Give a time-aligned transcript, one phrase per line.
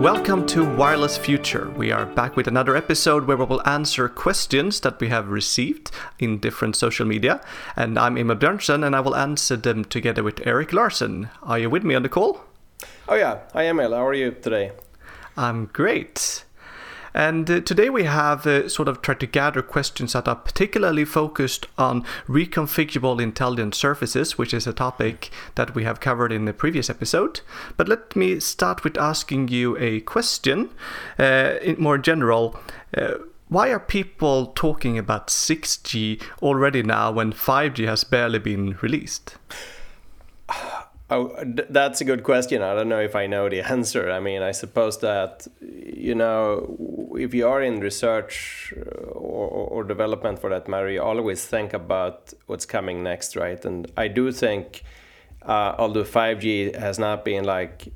[0.00, 1.70] Welcome to Wireless Future.
[1.70, 5.90] We are back with another episode where we will answer questions that we have received
[6.18, 7.40] in different social media.
[7.76, 11.30] And I'm Emil Björnson and I will answer them together with Erik Larsson.
[11.42, 12.44] Are you with me on the call?
[13.08, 13.38] Oh, yeah.
[13.54, 13.94] Hi, Emil.
[13.94, 14.72] How are you today?
[15.34, 16.44] I'm great.
[17.16, 21.06] And uh, today we have uh, sort of tried to gather questions that are particularly
[21.06, 26.52] focused on reconfigurable intelligent surfaces, which is a topic that we have covered in the
[26.52, 27.40] previous episode.
[27.78, 30.68] But let me start with asking you a question,
[31.18, 32.60] uh, in more general.
[32.94, 33.14] Uh,
[33.48, 39.36] why are people talking about 6G already now when 5G has barely been released?
[41.08, 41.32] Oh,
[41.70, 42.62] that's a good question.
[42.62, 44.10] I don't know if I know the answer.
[44.10, 49.84] I mean, I suppose that, you know, if you are in research uh, or, or
[49.84, 53.64] development for that matter, you always think about what's coming next, right?
[53.64, 54.82] And I do think,
[55.42, 57.92] uh, although 5G has not been like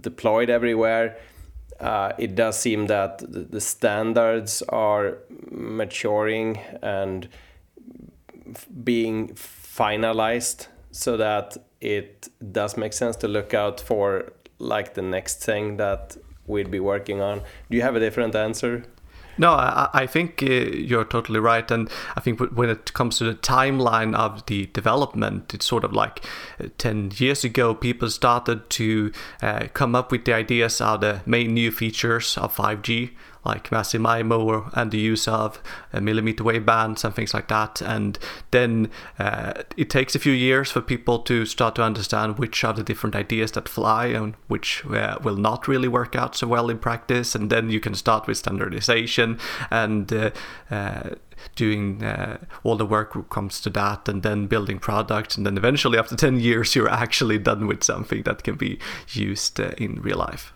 [0.00, 1.16] deployed everywhere,
[1.78, 7.28] uh, it does seem that the standards are maturing and
[8.82, 15.44] being finalized so that it does make sense to look out for like the next
[15.44, 17.40] thing that we'd be working on.
[17.70, 18.84] Do you have a different answer?
[19.40, 21.70] No, I, I think uh, you're totally right.
[21.70, 25.92] And I think when it comes to the timeline of the development, it's sort of
[25.92, 26.24] like
[26.60, 31.20] uh, 10 years ago, people started to uh, come up with the ideas of the
[31.24, 33.10] main new features of 5G
[33.48, 35.60] like massive MIMO and the use of
[35.92, 37.80] millimeter wave bands and things like that.
[37.80, 38.18] And
[38.50, 42.74] then uh, it takes a few years for people to start to understand which are
[42.74, 46.70] the different ideas that fly and which uh, will not really work out so well
[46.70, 47.34] in practice.
[47.34, 49.38] And then you can start with standardization
[49.70, 50.30] and uh,
[50.70, 51.10] uh
[51.54, 55.96] doing uh, all the work comes to that and then building products and then eventually
[55.96, 58.78] after 10 years you're actually done with something that can be
[59.10, 60.52] used uh, in real life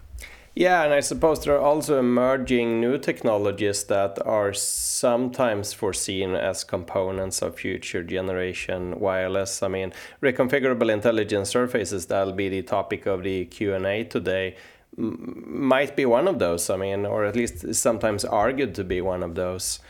[0.54, 6.62] yeah, and I suppose there are also emerging new technologies that are sometimes foreseen as
[6.62, 9.62] components of future generation wireless.
[9.62, 14.56] I mean, reconfigurable intelligent surfaces that'll be the topic of the Q&A today
[14.96, 16.68] might be one of those.
[16.68, 19.80] I mean, or at least sometimes argued to be one of those.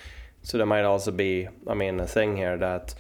[0.42, 2.94] So there might also be, I mean, a thing here that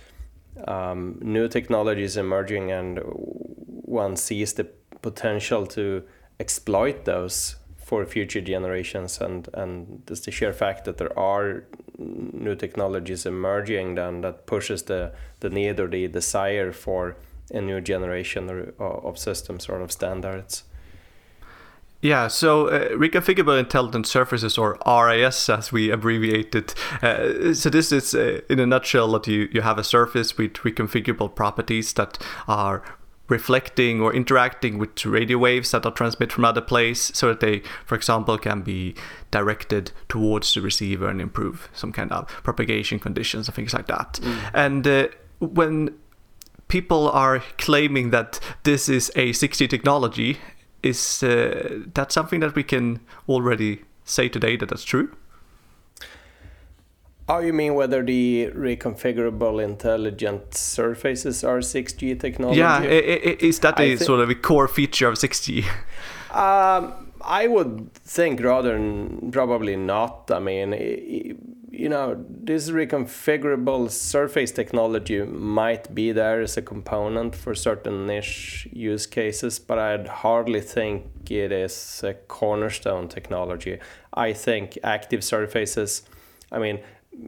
[0.66, 4.64] um, new technology is emerging and one sees the
[5.00, 6.02] potential to
[6.38, 11.64] exploit those for future generations and and just the sheer fact that there are
[11.98, 17.16] new technologies emerging then that pushes the the need or the desire for
[17.50, 20.64] a new generation of systems or of standards
[22.02, 26.74] yeah, so uh, reconfigurable intelligent surfaces, or RIS as we abbreviate it.
[27.00, 30.54] Uh, so this is, uh, in a nutshell, that you, you have a surface with
[30.54, 32.82] reconfigurable properties that are
[33.32, 37.62] reflecting or interacting with radio waves that are transmitted from other places so that they,
[37.86, 38.94] for example, can be
[39.30, 44.20] directed towards the receiver and improve some kind of propagation conditions and things like that.
[44.22, 44.50] Mm.
[44.52, 45.94] And uh, when
[46.68, 50.38] people are claiming that this is a 6G technology,
[50.82, 55.10] is uh, that something that we can already say today that that's true?
[57.32, 62.58] Oh, you mean whether the reconfigurable intelligent surfaces are 6G technology?
[62.58, 65.64] Yeah, is that a sort of a core feature of 6G?
[66.30, 68.78] Um, I would think rather
[69.30, 70.30] probably not.
[70.30, 70.72] I mean,
[71.70, 78.68] you know, this reconfigurable surface technology might be there as a component for certain niche
[78.72, 83.78] use cases, but I'd hardly think it is a cornerstone technology.
[84.12, 86.02] I think active surfaces,
[86.50, 86.80] I mean,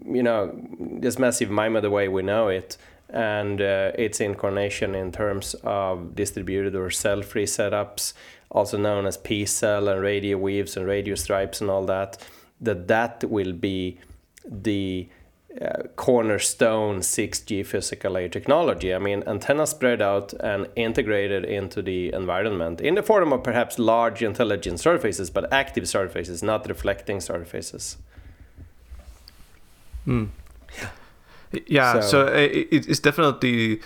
[0.06, 2.76] you know, this massive MIMO the way we know it
[3.10, 8.12] and uh, its incarnation in terms of distributed or cell-free setups,
[8.50, 12.18] also known as pCell and radio weaves and radio stripes and all that,
[12.60, 13.98] that that will be
[14.44, 15.08] the
[15.60, 18.92] uh, cornerstone 6G physical layer technology.
[18.92, 23.78] I mean, antennas spread out and integrated into the environment in the form of perhaps
[23.78, 27.98] large intelligent surfaces, but active surfaces, not reflecting surfaces.
[30.06, 30.28] Mm.
[31.66, 33.80] Yeah, so, so it, it's definitely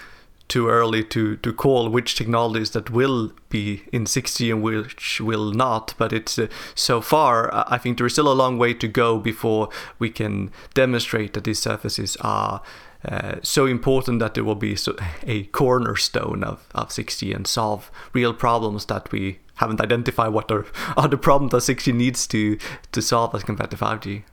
[0.49, 5.53] too early to, to call which technologies that will be in 6G and which will
[5.53, 5.95] not.
[5.99, 9.19] But it's uh, so far, I think there is still a long way to go
[9.19, 9.69] before
[9.99, 12.63] we can demonstrate that these surfaces are
[13.05, 17.91] uh, so important that there will be so, a cornerstone of, of 6G and solve
[18.13, 20.67] real problems that we haven't identified what are,
[20.97, 22.59] are the problems that 6G needs to,
[22.93, 24.25] to solve as compared to 5G.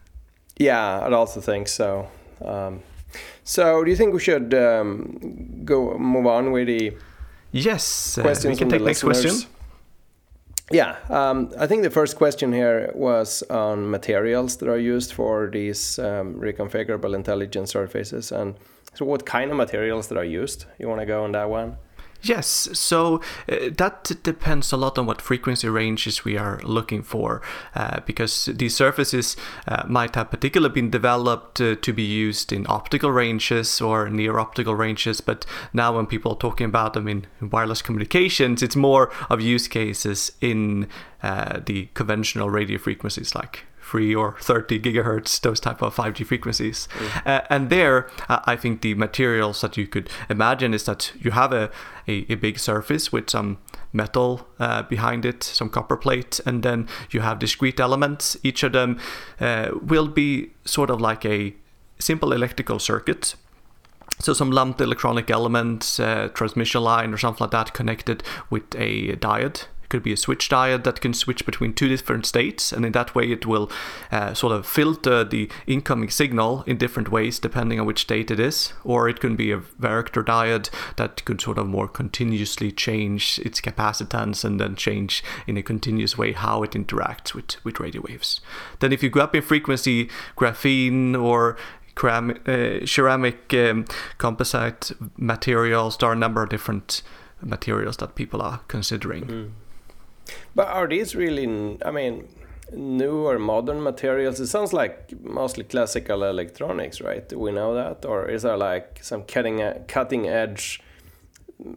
[0.57, 2.07] Yeah, I'd also think so.
[2.43, 2.81] Um,
[3.43, 6.93] so, do you think we should um, go move on with the
[7.51, 8.17] yes?
[8.17, 9.35] Uh, we can take next question.
[10.71, 15.49] yeah, um, I think the first question here was on materials that are used for
[15.51, 18.55] these um, reconfigurable intelligent surfaces, and
[18.93, 20.65] so what kind of materials that are used.
[20.79, 21.77] You want to go on that one?
[22.25, 27.43] Yes, so uh, that depends a lot on what frequency ranges we are looking for,
[27.75, 29.37] uh, because these surfaces
[29.67, 34.39] uh, might have particularly been developed uh, to be used in optical ranges or near
[34.39, 39.11] optical ranges, but now when people are talking about them in wireless communications, it's more
[39.29, 40.87] of use cases in
[41.21, 46.87] uh, the conventional radio frequencies like 3 or 30 gigahertz, those type of 5G frequencies.
[46.97, 47.27] Mm.
[47.27, 51.31] Uh, and there, uh, I think the materials that you could imagine is that you
[51.31, 51.69] have a,
[52.07, 53.59] a, a big surface with some
[53.93, 58.35] metal uh, behind it, some copper plate, and then you have discrete elements.
[58.43, 58.99] Each of them
[59.39, 61.53] uh, will be sort of like a
[61.99, 63.35] simple electrical circuit.
[64.19, 69.15] So some lumped electronic elements, uh, transmission line or something like that connected with a
[69.17, 72.83] diode it could be a switch diode that can switch between two different states, and
[72.83, 73.69] in that way it will
[74.11, 78.39] uh, sort of filter the incoming signal in different ways depending on which state it
[78.39, 78.73] is.
[78.83, 83.61] Or it can be a varactor diode that could sort of more continuously change its
[83.61, 88.41] capacitance and then change in a continuous way how it interacts with, with radio waves.
[88.79, 91.57] Then if you go up in frequency, graphene or
[92.03, 93.85] uh, ceramic um,
[94.17, 97.03] composite materials, there are a number of different
[97.41, 99.25] materials that people are considering.
[99.25, 99.51] Mm.
[100.53, 102.27] But are these really, I mean,
[102.71, 104.39] new or modern materials?
[104.39, 107.27] It sounds like mostly classical electronics, right?
[107.27, 108.05] Do we know that?
[108.05, 110.81] Or is there like some cutting, cutting edge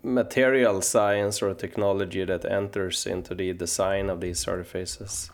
[0.03, 5.31] material science or technology that enters into the design of these surfaces?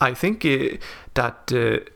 [0.00, 0.76] I think uh,
[1.14, 1.52] that.
[1.52, 1.90] Uh,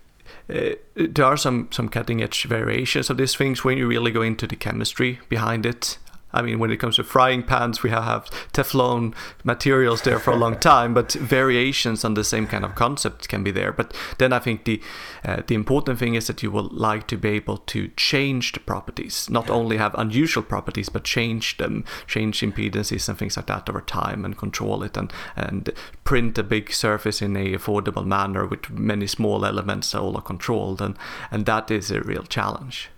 [0.52, 4.20] uh, there are some some cutting edge variations of these things when you really go
[4.20, 5.98] into the chemistry behind it
[6.34, 9.14] I mean, when it comes to frying pans, we have Teflon
[9.44, 13.44] materials there for a long time, but variations on the same kind of concept can
[13.44, 13.72] be there.
[13.72, 14.82] But then I think the
[15.24, 18.60] uh, the important thing is that you will like to be able to change the
[18.60, 23.68] properties, not only have unusual properties, but change them, change impedances and things like that
[23.68, 25.70] over time, and control it, and and
[26.02, 30.82] print a big surface in a affordable manner with many small elements all are controlled,
[30.82, 30.96] and
[31.30, 32.90] and that is a real challenge.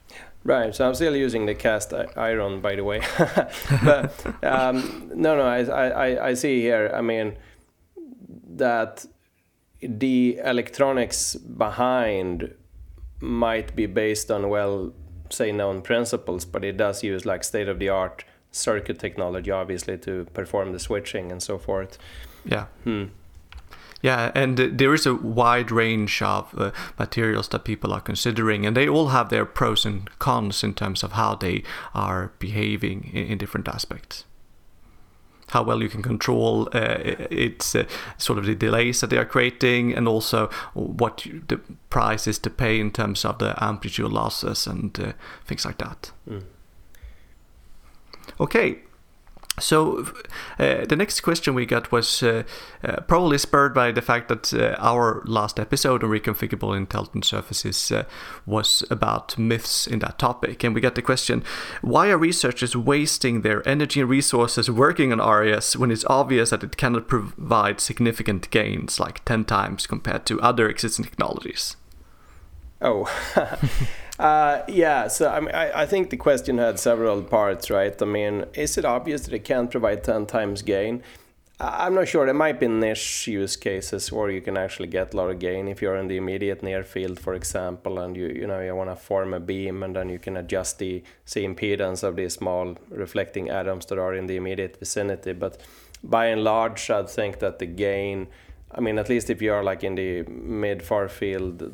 [0.47, 0.73] Right.
[0.73, 3.01] So I'm still using the cast iron, by the way.
[3.85, 6.93] but um, no, no, I, I, I see here.
[6.95, 7.37] I mean
[8.55, 9.05] that
[9.83, 12.55] the electronics behind
[13.21, 14.93] might be based on well,
[15.31, 19.99] say, known principles, but it does use like state of the art circuit technology, obviously,
[19.99, 21.99] to perform the switching and so forth.
[22.45, 22.67] Yeah.
[22.85, 23.07] Hmm.
[24.03, 28.77] Yeah, and there is a wide range of uh, materials that people are considering, and
[28.77, 31.63] they all have their pros and cons in terms of how they
[31.95, 34.25] are behaving in, in different aspects.
[35.51, 36.99] How well you can control uh,
[37.31, 37.85] it's uh,
[38.19, 41.59] sort of the delays that they are creating, and also what you, the
[41.89, 45.13] price is to pay in terms of the amplitude losses and uh,
[45.47, 46.13] things like that.
[46.29, 46.43] Mm.
[48.41, 48.81] Okay,
[49.59, 50.07] so
[50.59, 52.43] uh, the next question we got was uh,
[52.85, 57.91] uh, probably spurred by the fact that uh, our last episode on reconfigurable intelligent surfaces
[57.91, 58.05] uh,
[58.45, 61.43] was about myths in that topic, and we got the question:
[61.81, 66.63] Why are researchers wasting their energy and resources working on RIS when it's obvious that
[66.63, 71.77] it cannot provide significant gains, like ten times compared to other existing technologies?
[72.83, 73.09] Oh.
[74.19, 78.01] Uh, yeah, so I, mean, I, I, think the question had several parts, right?
[78.01, 81.03] I mean, is it obvious that it can't provide 10 times gain?
[81.59, 82.27] I'm not sure.
[82.27, 85.69] There might be niche use cases where you can actually get a lot of gain
[85.69, 88.91] if you're in the immediate near field, for example, and you you know you want
[88.91, 92.77] to form a beam, and then you can adjust the, the impedance of these small
[92.91, 95.33] reflecting atoms that are in the immediate vicinity.
[95.33, 95.63] But
[96.05, 98.27] by and large, I'd think that the gain,
[98.71, 101.73] I mean, at least if you are like in the mid far field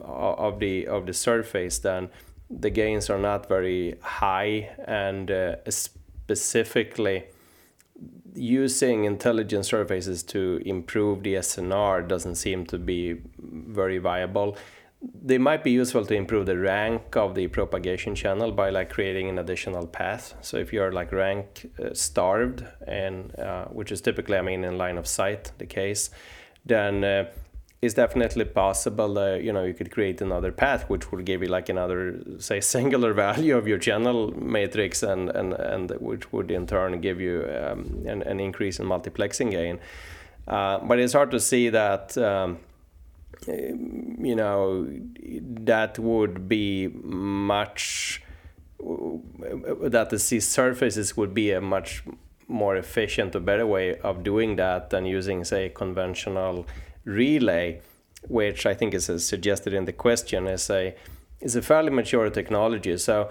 [0.00, 2.08] of the of the surface, then
[2.50, 7.24] the gains are not very high, and uh, specifically
[8.34, 14.56] using intelligent surfaces to improve the SNR doesn't seem to be very viable.
[15.02, 19.28] They might be useful to improve the rank of the propagation channel by like creating
[19.28, 20.34] an additional path.
[20.42, 24.78] So if you're like rank uh, starved, and uh, which is typically, I mean, in
[24.78, 26.10] line of sight the case,
[26.64, 27.30] then uh,
[27.82, 31.48] it's definitely possible that you know you could create another path which would give you
[31.48, 36.66] like another say singular value of your channel matrix and and and which would in
[36.66, 39.80] turn give you um, an, an increase in multiplexing gain.
[40.46, 42.58] Uh, but it's hard to see that um,
[43.48, 44.86] you know
[45.20, 48.22] that would be much
[48.80, 52.02] that the sea surfaces would be a much
[52.48, 56.66] more efficient or better way of doing that than using, say, conventional
[57.04, 57.80] relay,
[58.28, 60.94] which I think is suggested in the question, is a
[61.40, 62.96] is a fairly mature technology.
[62.98, 63.30] So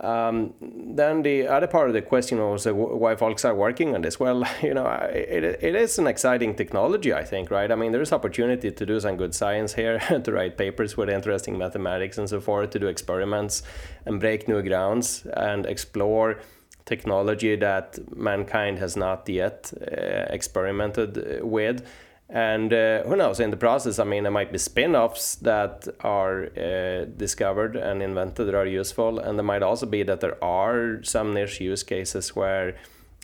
[0.00, 4.02] um, then the other part of the question was uh, why folks are working on
[4.02, 4.20] this.
[4.20, 7.70] Well, you know, it, it is an exciting technology, I think, right?
[7.70, 11.56] I mean, there's opportunity to do some good science here, to write papers with interesting
[11.56, 13.62] mathematics and so forth, to do experiments
[14.04, 16.40] and break new grounds and explore
[16.84, 21.86] technology that mankind has not yet uh, experimented with.
[22.28, 25.86] And uh, who knows, in the process, I mean, there might be spin offs that
[26.00, 29.20] are uh, discovered and invented that are useful.
[29.20, 32.76] And there might also be that there are some niche use cases where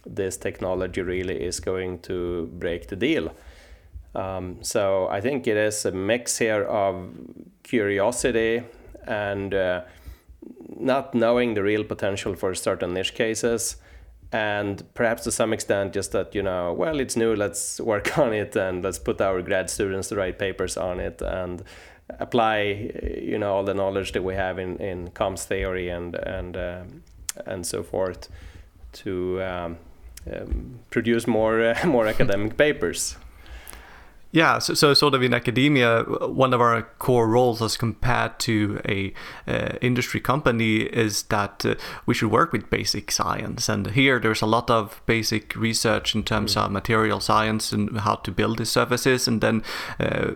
[0.06, 3.34] this technology really is going to break the deal.
[4.14, 7.10] Um, so I think it is a mix here of
[7.64, 8.62] curiosity
[9.06, 9.82] and uh,
[10.78, 13.76] not knowing the real potential for certain niche cases
[14.32, 18.32] and perhaps to some extent just that you know well it's new let's work on
[18.32, 21.62] it and let's put our grad students to write papers on it and
[22.18, 26.56] apply you know all the knowledge that we have in in comms theory and and
[26.56, 26.82] uh,
[27.46, 28.28] and so forth
[28.92, 29.78] to um,
[30.32, 33.16] um, produce more uh, more academic papers
[34.32, 38.80] yeah, so, so sort of in academia, one of our core roles as compared to
[38.88, 39.12] a
[39.46, 41.74] uh, industry company is that uh,
[42.06, 43.68] we should work with basic science.
[43.68, 46.64] And here there's a lot of basic research in terms mm.
[46.64, 49.62] of material science and how to build these surfaces, and then.
[50.00, 50.32] Uh,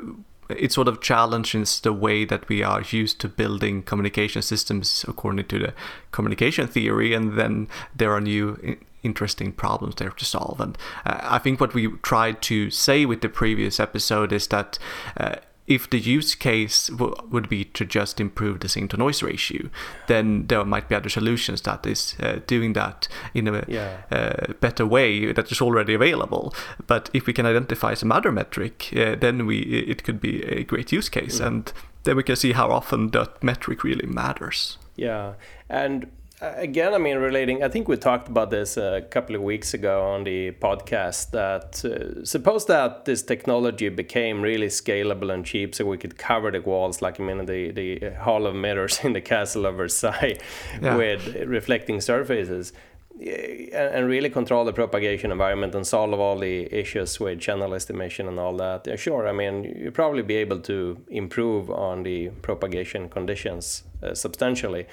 [0.49, 5.45] it sort of challenges the way that we are used to building communication systems according
[5.45, 5.75] to the
[6.12, 10.60] communication theory, and then there are new interesting problems there to solve.
[10.60, 14.78] And uh, I think what we tried to say with the previous episode is that.
[15.16, 15.36] Uh,
[15.66, 19.68] if the use case w- would be to just improve the signal to noise ratio,
[20.06, 24.02] then there might be other solutions that is uh, doing that in a yeah.
[24.10, 26.54] uh, better way that is already available.
[26.86, 30.62] But if we can identify some other metric, uh, then we it could be a
[30.62, 31.46] great use case, mm.
[31.46, 31.72] and
[32.04, 34.78] then we can see how often that metric really matters.
[34.94, 35.34] Yeah,
[35.68, 36.06] and
[36.40, 40.07] again, I mean, relating, I think we talked about this a couple of weeks ago
[40.07, 45.87] on the podcast that uh, suppose that this technology became really scalable and cheap so
[45.87, 49.21] we could cover the walls, like I mean, the, the Hall of Mirrors in the
[49.21, 50.38] Castle of Versailles
[50.83, 50.97] yeah.
[50.97, 52.73] with reflecting surfaces.
[53.19, 58.38] And really control the propagation environment and solve all the issues with channel estimation and
[58.38, 58.87] all that.
[58.87, 64.12] Yeah, sure, I mean, you probably be able to improve on the propagation conditions uh,
[64.12, 64.87] substantially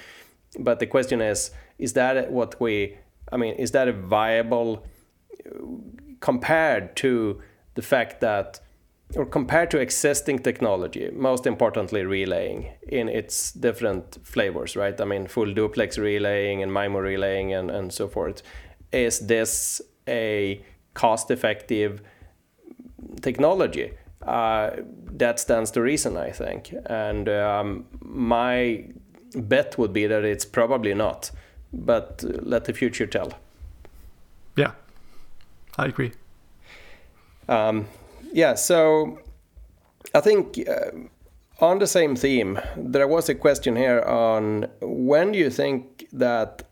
[0.58, 2.96] but the question is is that what we
[3.32, 4.84] i mean is that a viable
[6.20, 7.40] compared to
[7.74, 8.60] the fact that
[9.16, 15.00] or compared to existing technology most importantly relaying in its different flavors right?
[15.00, 18.42] I mean full duplex relaying and MIMO relaying and, and so forth.
[18.92, 22.02] Is this a cost effective
[23.20, 23.92] technology?
[24.22, 24.70] Uh,
[25.12, 26.74] that stands to reason i think.
[26.86, 28.86] And um, my
[29.34, 31.30] bet would be that it's probably not,
[31.72, 33.32] but let the future tell.
[34.56, 34.72] Yeah,
[35.76, 36.12] I agree.
[37.48, 37.86] Um,
[38.32, 39.18] yeah, so
[40.14, 45.38] I think uh, on the same theme, there was a question here on when do
[45.38, 46.62] you think that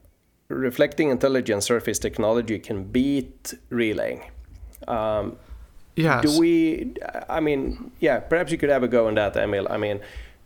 [0.49, 4.23] reflecting intelligence surface technology can beat relaying?
[4.89, 5.37] Um,
[5.97, 6.23] yes.
[6.23, 6.95] Do we?
[7.29, 8.21] I mean, yeah.
[8.21, 9.67] Perhaps you could have a go on that, Emil.
[9.71, 10.01] I mean,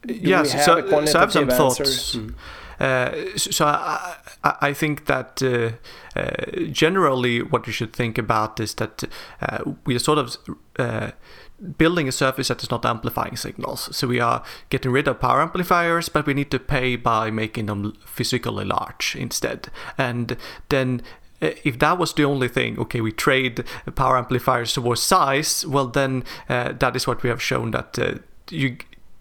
[0.07, 2.17] yes, so, so I have some thoughts.
[2.17, 2.35] Mm.
[2.79, 5.71] Uh, so I, I think that uh,
[6.19, 9.05] uh, generally what you should think about is that
[9.41, 10.37] uh, we are sort of
[10.79, 11.13] uh,
[11.79, 13.97] building a surface that is not amplifying signals.
[13.97, 17.67] So we are getting rid of power amplifiers, but we need to pay by making
[17.67, 19.69] them physically large instead.
[19.97, 20.37] And
[20.69, 21.03] then
[21.41, 25.87] uh, if that was the only thing, okay, we trade power amplifiers towards size, well,
[25.87, 28.15] then uh, that is what we have shown that uh,
[28.51, 28.77] you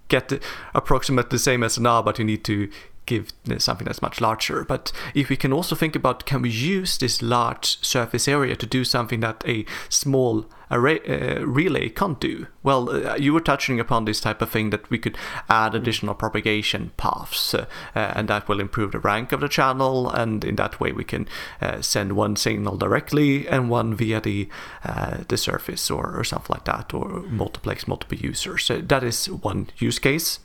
[0.07, 0.41] get
[0.73, 2.69] approximately the same as now, but you need to
[3.05, 4.63] give something that's much larger.
[4.63, 8.65] But if we can also think about can we use this large surface area to
[8.65, 12.47] do something that a small array, uh, relay can't do?
[12.63, 15.17] Well, uh, you were touching upon this type of thing that we could
[15.49, 20.09] add additional propagation paths, uh, and that will improve the rank of the channel.
[20.09, 21.27] And in that way, we can
[21.61, 24.49] uh, send one signal directly and one via the
[24.83, 28.65] uh, the surface or, or something like that, or multiplex multiple users.
[28.65, 30.39] So that is one use case.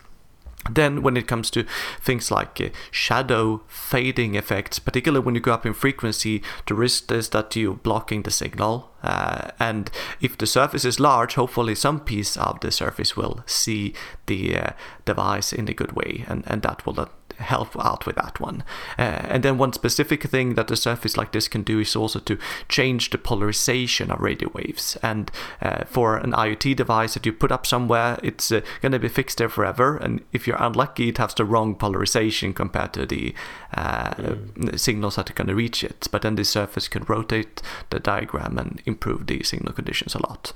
[0.68, 1.64] Then, when it comes to
[2.02, 7.10] things like uh, shadow fading effects, particularly when you go up in frequency, the risk
[7.10, 9.90] is that you're blocking the signal Uh, and
[10.20, 13.94] if the surface is large, hopefully some piece of the surface will see
[14.26, 14.70] the uh,
[15.04, 17.08] device in a good way, and, and that will
[17.40, 18.62] help out with that one.
[18.98, 22.18] Uh, and then one specific thing that a surface like this can do is also
[22.20, 22.38] to
[22.68, 24.96] change the polarization of radio waves.
[25.02, 25.30] And
[25.62, 29.08] uh, for an IoT device that you put up somewhere, it's uh, going to be
[29.08, 29.96] fixed there forever.
[29.96, 33.34] And if you're unlucky, it has the wrong polarization compared to the
[33.74, 34.78] mm.
[34.78, 36.08] signals that are going to reach it.
[36.10, 40.52] But then the surface can rotate the diagram and improve the signal conditions a lot.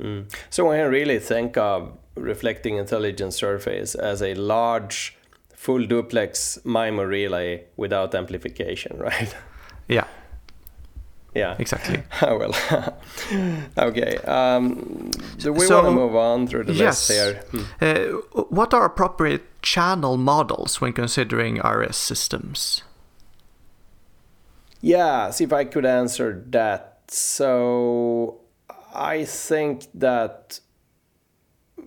[0.00, 0.24] Mm.
[0.50, 5.16] So I really think of reflecting intelligent surface as a large
[5.54, 9.34] full duplex MIMO relay without amplification, right?
[9.88, 10.06] Yeah.
[11.34, 11.56] Yeah.
[11.58, 12.02] Exactly.
[12.22, 12.54] well.
[13.78, 14.16] okay.
[14.18, 17.08] Um, do we so, want to move on through the yes.
[17.08, 17.42] list here?
[17.50, 17.64] Hmm.
[17.80, 22.84] Uh, what are appropriate channel models when considering RS systems?
[24.84, 27.04] Yeah, see if I could answer that.
[27.08, 28.40] So
[28.94, 30.60] I think that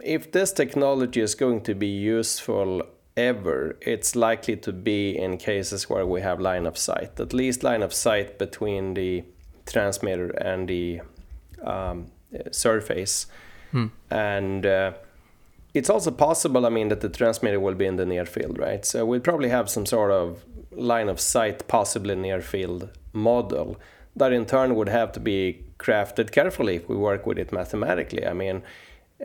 [0.03, 2.81] if this technology is going to be useful
[3.15, 7.61] ever, it's likely to be in cases where we have line of sight, at least
[7.61, 9.23] line of sight between the
[9.67, 11.01] transmitter and the
[11.63, 12.07] um,
[12.51, 13.27] surface.
[13.73, 13.87] Hmm.
[14.09, 14.93] And uh,
[15.75, 18.83] it's also possible, I mean, that the transmitter will be in the near field, right?
[18.83, 20.43] So we'll probably have some sort of
[20.77, 23.77] line of sight, possibly near field model
[24.15, 28.25] that in turn would have to be crafted carefully if we work with it mathematically.
[28.25, 28.63] I mean,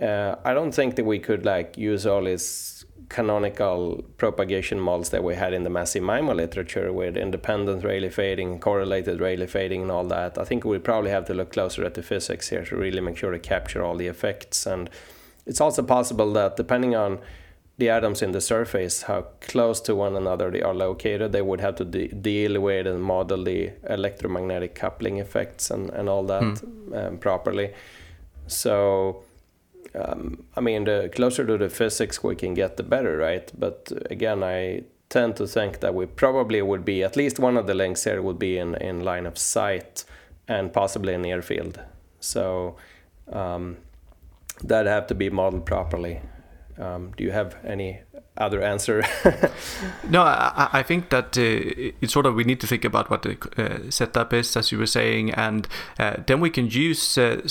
[0.01, 5.23] uh, I don't think that we could like use all these canonical propagation models that
[5.23, 9.91] we had in the massive MIMO literature with independent Rayleigh fading, correlated Rayleigh fading, and
[9.91, 10.39] all that.
[10.39, 13.17] I think we probably have to look closer at the physics here to really make
[13.17, 14.67] sure to capture all the effects.
[14.67, 14.89] And
[15.47, 17.19] it's also possible that depending on
[17.79, 21.61] the atoms in the surface, how close to one another they are located, they would
[21.61, 26.43] have to de- deal with and model the electromagnetic coupling effects and, and all that
[26.43, 27.07] mm.
[27.07, 27.73] um, properly.
[28.47, 29.25] So
[29.95, 33.51] um, I mean, the closer to the physics we can get, the better, right?
[33.59, 37.67] But again, I tend to think that we probably would be at least one of
[37.67, 40.05] the links here would be in, in line of sight
[40.49, 41.81] and possibly in near field.
[42.21, 42.77] So
[43.31, 43.77] um,
[44.65, 46.21] that have to be modeled properly.
[46.79, 48.01] Um, do you have any
[48.37, 49.05] other answer?
[50.09, 53.23] no, I, I, think that uh, it's sort of we need to think about what
[53.23, 57.47] the uh, setup is, as you were saying, and uh, then we can use uh,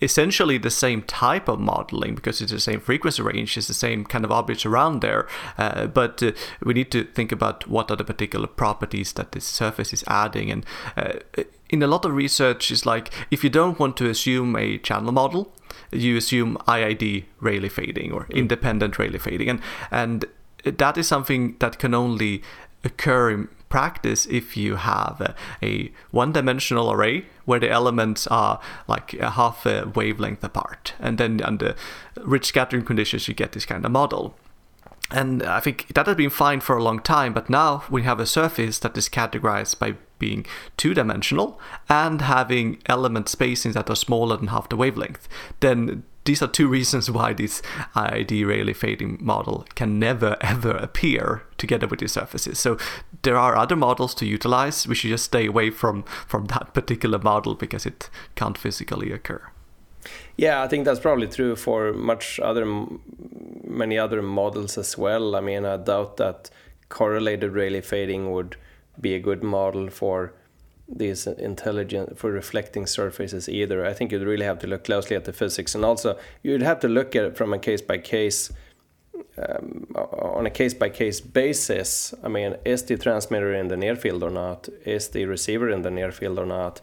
[0.00, 4.04] essentially the same type of modeling because it's the same frequency range, it's the same
[4.04, 5.26] kind of objects around there.
[5.58, 6.30] Uh, but uh,
[6.62, 10.50] we need to think about what are the particular properties that this surface is adding.
[10.50, 10.64] And
[11.70, 15.10] in a lot of research, is like if you don't want to assume a channel
[15.10, 15.52] model,
[15.94, 18.34] you assume IID Rayleigh fading or mm.
[18.34, 20.24] independent Rayleigh fading, and and
[20.64, 22.42] that is something that can only
[22.84, 29.14] occur in practice if you have a, a one-dimensional array where the elements are like
[29.14, 31.74] a half a wavelength apart, and then under
[32.20, 34.36] rich scattering conditions you get this kind of model.
[35.10, 38.20] And I think that has been fine for a long time, but now we have
[38.20, 40.46] a surface that is categorized by being
[40.78, 45.28] two dimensional and having element spacings that are smaller than half the wavelength.
[45.60, 47.62] Then these are two reasons why this
[47.94, 52.58] IID Rayleigh fading model can never ever appear together with these surfaces.
[52.58, 52.78] So
[53.22, 54.88] there are other models to utilize.
[54.88, 59.42] We should just stay away from from that particular model because it can't physically occur.
[60.36, 62.66] Yeah, I think that's probably true for much other
[63.64, 65.36] many other models as well.
[65.36, 66.50] I mean, I doubt that
[66.88, 68.56] correlated Rayleigh fading would
[69.00, 70.34] be a good model for
[70.88, 73.86] these intelligent for reflecting surfaces either.
[73.86, 76.80] I think you'd really have to look closely at the physics, and also you'd have
[76.80, 78.52] to look at it from a case by case.
[79.36, 83.96] Um, on a case by case basis, I mean, is the transmitter in the near
[83.96, 84.68] field or not?
[84.84, 86.80] Is the receiver in the near field or not?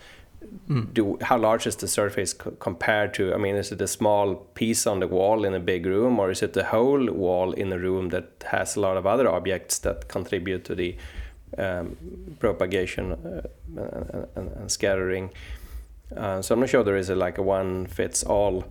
[0.69, 0.93] Mm.
[0.93, 3.33] Do how large is the surface co- compared to?
[3.33, 6.31] I mean, is it a small piece on the wall in a big room, or
[6.31, 9.79] is it the whole wall in a room that has a lot of other objects
[9.79, 10.97] that contribute to the
[11.57, 11.97] um,
[12.39, 13.41] propagation uh,
[14.35, 15.31] and, and, scattering.
[16.15, 18.65] Uh, so I'm not sure there is a like a one fits all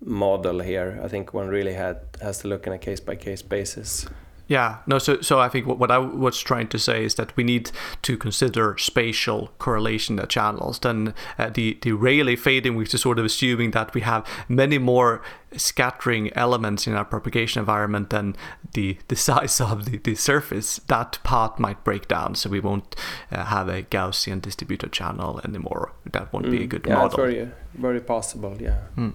[0.00, 1.00] model here.
[1.02, 4.06] I think one really had has to look in a case by case basis.
[4.50, 4.98] Yeah, no.
[4.98, 7.70] So, so I think what, what I was trying to say is that we need
[8.02, 10.80] to consider spatial correlation of channels.
[10.80, 14.76] Then uh, the the Rayleigh fading, which is sort of assuming that we have many
[14.76, 15.22] more
[15.56, 18.34] scattering elements in our propagation environment than
[18.72, 20.80] the the size of the, the surface.
[20.88, 22.96] That part might break down, so we won't
[23.30, 25.92] uh, have a Gaussian distributed channel anymore.
[26.10, 26.50] That won't mm.
[26.50, 26.70] be a mm.
[26.70, 27.30] good yeah, model.
[27.30, 28.56] Yeah, very very possible.
[28.60, 28.78] Yeah.
[28.96, 29.14] Mm.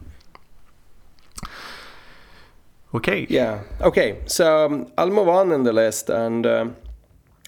[2.96, 3.28] Okay.
[3.30, 3.62] Yeah.
[3.82, 4.20] Okay.
[4.26, 6.76] So um, I'll move on in the list, and um,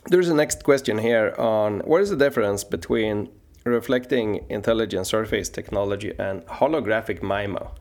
[0.05, 3.29] there's a next question here on what is the difference between
[3.65, 7.71] reflecting intelligent surface technology and holographic MIMO?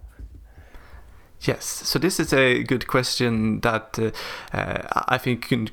[1.40, 4.10] Yes, so this is a good question that uh,
[4.56, 5.68] uh, I think can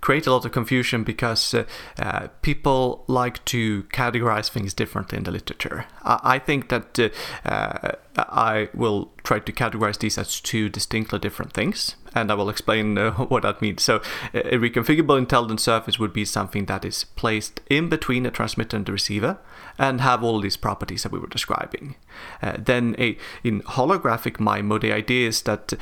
[0.00, 1.64] create a lot of confusion because uh,
[1.98, 5.86] uh, people like to categorize things differently in the literature.
[6.02, 6.98] I, I think that
[7.44, 12.50] uh, I will try to categorize these as two distinctly different things, and I will
[12.50, 13.82] explain uh, what that means.
[13.82, 13.96] So,
[14.34, 18.86] a reconfigurable intelligent surface would be something that is placed in between a transmitter and
[18.86, 19.38] the receiver
[19.78, 21.96] and have all these properties that we were describing.
[22.42, 25.72] Uh, then, a, in holographic MIMO, the idea is that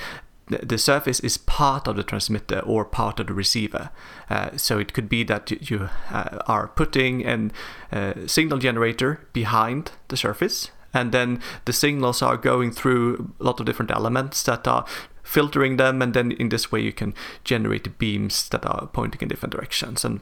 [0.51, 3.91] the surface is part of the transmitter or part of the receiver.
[4.29, 7.51] Uh, so it could be that you, uh, are putting a
[7.93, 13.61] uh, signal generator behind the surface, and then the signals are going through a lot
[13.61, 14.85] of different elements that are
[15.23, 19.29] filtering them, and then in this way you can generate beams that are pointing in
[19.29, 20.05] different directions.
[20.05, 20.21] And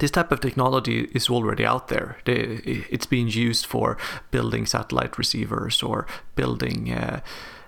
[0.00, 2.18] this type of technology is already out there.
[2.26, 3.96] It's being used for
[4.30, 7.20] building satellite receivers or building uh,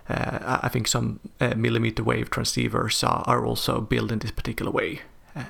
[0.08, 5.00] I think some uh, millimeter wave transceivers are, are also built in this particular way.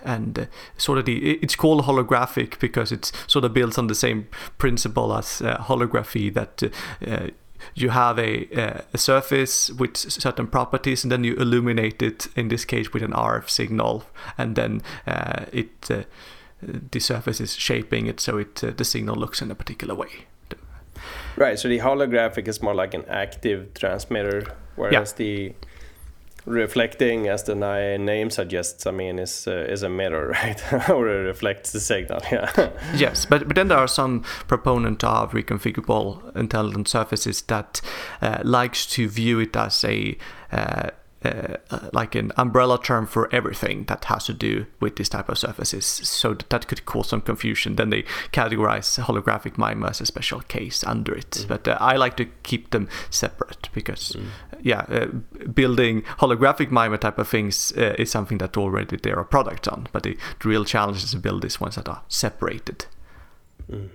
[0.04, 3.94] And uh, sort of the it's called holographic because it's sort of built on the
[3.94, 4.26] same
[4.58, 6.62] principle as uh, holography that
[7.06, 7.28] uh,
[7.74, 12.64] you have a, a, surface with certain properties and then you illuminate it in this
[12.64, 14.04] case with an RF signal.
[14.36, 15.88] And then uh, it
[16.62, 20.26] the surface is shaping it so it the signal looks in a particular way
[21.36, 21.58] Right.
[21.58, 24.44] So the holographic is more like an active transmitter,
[24.76, 25.16] whereas yeah.
[25.16, 25.54] the
[26.46, 31.26] reflecting, as the name suggests, I mean, is uh, is a mirror, right, or it
[31.26, 32.20] reflects the signal.
[32.32, 32.70] Yeah.
[32.94, 37.80] yes, but but then there are some proponent of reconfigurable intelligent surfaces that
[38.22, 40.16] uh, likes to view it as a
[40.52, 40.90] uh,
[41.24, 45.28] uh, uh, like an umbrella term for everything that has to do with this type
[45.30, 45.86] of surfaces.
[45.86, 47.76] So that, that could cause some confusion.
[47.76, 48.02] Then they
[48.32, 51.30] categorize holographic MIMO as a special case under it.
[51.30, 51.48] Mm.
[51.48, 54.26] But uh, I like to keep them separate because, mm.
[54.62, 55.06] yeah, uh,
[55.46, 59.88] building holographic MIMO type of things uh, is something that already there are products on.
[59.92, 62.86] But the, the, real challenge is to build these ones that are separated.
[63.70, 63.88] Mm.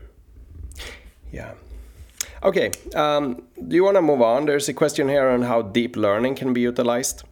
[1.32, 1.54] Yeah.
[2.44, 4.46] Okay, um, do you want to move on?
[4.46, 7.24] There's a question here on how deep learning can be utilized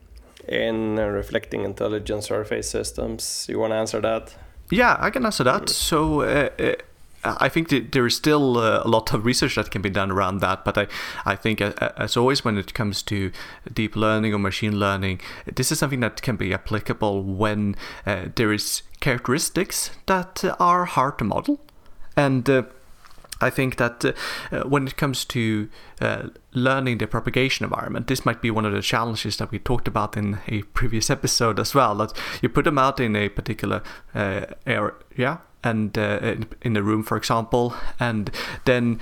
[0.48, 3.48] in uh, reflecting intelligent surface systems.
[3.50, 4.36] You want to answer that?
[4.70, 5.70] Yeah, I can answer that.
[5.70, 6.22] So.
[6.22, 6.74] Uh, uh,
[7.22, 10.40] I think there is still uh, a lot of research that can be done around
[10.40, 10.88] that, but I,
[11.26, 13.34] I think uh, as always when it comes to
[13.74, 15.20] deep learning or machine learning,
[15.54, 21.18] this is something that can be applicable when uh, there is characteristics that are hard
[21.18, 21.60] to model,
[22.16, 22.46] and
[23.42, 24.14] I think that uh,
[24.52, 25.70] uh, when it comes to
[26.02, 29.88] uh, learning the propagation environment, this might be one of the challenges that we talked
[29.88, 31.96] about in a previous episode as well.
[31.96, 33.82] That you put them out in a particular
[34.14, 38.32] uh, area and uh, in a room, for example, and
[38.64, 39.00] then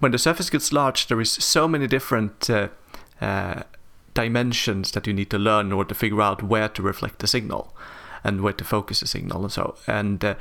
[0.00, 3.62] when the surface gets large, there is so many different uh,
[4.12, 7.28] dimensions that you need to learn in order to figure out where to reflect the
[7.28, 7.72] signal
[8.24, 10.36] and where to focus the signal and so and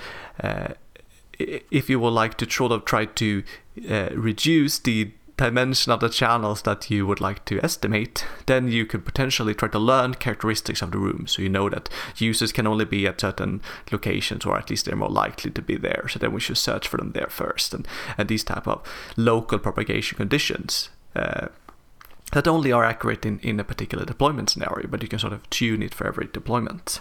[1.40, 3.44] if you would like to sort of try to
[3.90, 8.86] uh, reduce the dimension of the channels that you would like to estimate, then you
[8.86, 11.26] could potentially try to learn characteristics of the room.
[11.28, 14.98] So you know that users can only be at certain locations, or at least they're
[14.98, 16.08] more likely to be there.
[16.10, 19.60] So then we should search for them there first, and, and these type of local
[19.60, 20.90] propagation conditions.
[21.16, 21.48] Uh,
[22.34, 25.50] that only are accurate in, in a particular deployment scenario, but you can sort of
[25.50, 27.00] tune it for every deployment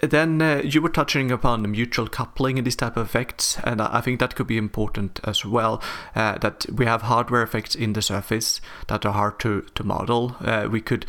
[0.00, 3.80] then uh, you were touching upon the mutual coupling and these type of effects, and
[3.82, 5.82] I think that could be important as well.
[6.14, 10.36] Uh, that we have hardware effects in the surface that are hard to to model.
[10.40, 11.06] Uh, we could.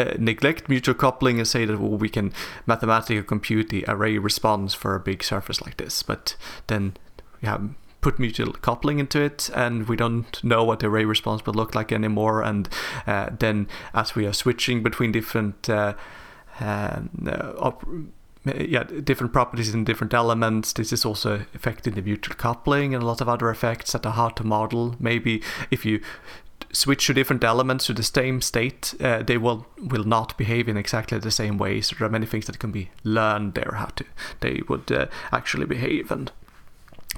[0.00, 2.32] Uh, neglect mutual coupling and say that well, we can
[2.66, 6.36] mathematically compute the array response for a big surface like this, but
[6.68, 6.96] then
[7.42, 11.44] we have put mutual coupling into it and we don't know what the array response
[11.44, 12.68] will look like anymore and
[13.08, 15.94] uh, then as we are switching between different uh,
[16.60, 17.00] uh,
[17.58, 17.86] op-
[18.56, 20.72] yeah, different properties in different elements.
[20.72, 24.12] This is also affecting the mutual coupling and a lot of other effects that are
[24.12, 24.96] hard to model.
[24.98, 26.00] Maybe if you
[26.72, 30.76] switch to different elements to the same state, uh, they will will not behave in
[30.76, 31.80] exactly the same way.
[31.80, 34.04] So there are many things that can be learned there how to
[34.40, 36.30] they would uh, actually behave and.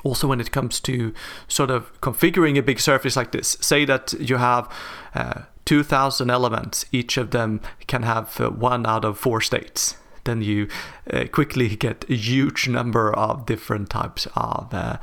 [0.03, 1.13] Also, when it comes to
[1.47, 4.67] sort of configuring a big surface like this, say that you have
[5.15, 9.97] uh, 2000 elements, each of them can have uh, one out of four states.
[10.25, 10.69] Then you
[11.11, 14.99] uh, quickly get a huge number of different types of uh,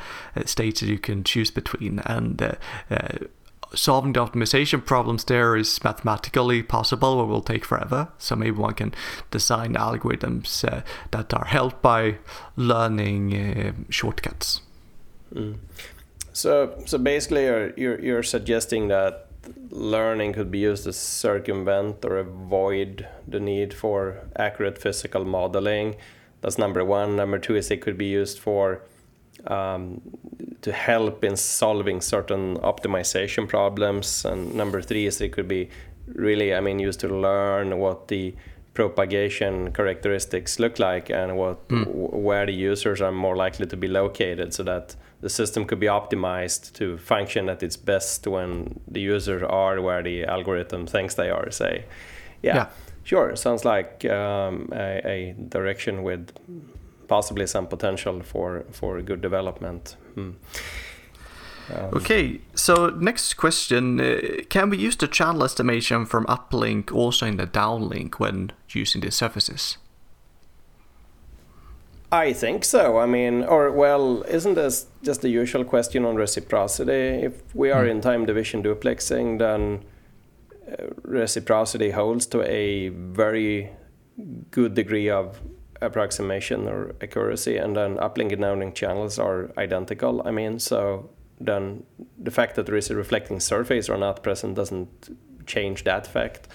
[0.46, 2.00] states that you can choose between.
[2.00, 2.52] And uh,
[2.92, 3.18] uh,
[3.74, 8.10] solving the optimization problems there is mathematically possible but will take forever.
[8.18, 8.94] So maybe one can
[9.32, 12.18] design algorithms uh, that are helped by
[12.56, 14.62] learning uh, shortcuts.
[15.34, 15.58] Mm.
[16.34, 19.27] So, so basically, you're, you're, you're suggesting that
[19.70, 25.96] learning could be used to circumvent or avoid the need for accurate physical modeling.
[26.42, 27.16] That's number one.
[27.16, 28.82] Number two is it could be used for
[29.46, 30.02] um,
[30.62, 34.26] to help in solving certain optimization problems.
[34.26, 35.70] And number three is it could be
[36.08, 38.36] really, I mean, used to learn what the
[38.78, 41.84] propagation characteristics look like and what mm.
[42.14, 45.88] where the users are more likely to be located so that the system could be
[45.88, 51.32] optimized to function at its best when the users are where the algorithm thinks they
[51.32, 51.86] are say
[52.44, 52.68] yeah, yeah.
[53.04, 56.30] sure sounds like um, a, a, direction with
[57.08, 60.34] possibly some potential for for good development hmm.
[61.70, 64.00] Um, okay, so next question.
[64.00, 69.02] Uh, can we use the channel estimation from uplink also in the downlink when using
[69.02, 69.78] these surfaces?
[72.12, 73.00] I think so.
[73.00, 77.26] I mean, or well, isn't this just the usual question on reciprocity?
[77.26, 77.92] If we are mm.
[77.92, 79.84] in time division duplexing, then
[80.72, 83.72] uh, reciprocity holds to a very
[84.52, 85.42] good degree of
[85.82, 90.26] approximation or accuracy, and then uplink and downlink channels are identical.
[90.26, 91.84] I mean, so then
[92.18, 96.48] the fact that there is a reflecting surface or not present doesn't change that fact.